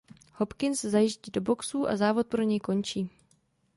[0.33, 3.09] Hopkins zajíždí do boxů a závod pro něj končí.